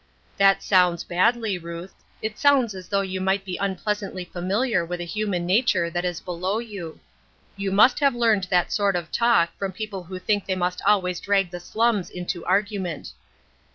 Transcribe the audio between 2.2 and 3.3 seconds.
it sounds as though you